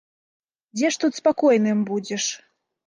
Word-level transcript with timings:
Дзе 0.79 0.87
ж 0.95 1.03
тут 1.03 1.21
спакойным 1.21 1.87
будзеш? 1.93 2.23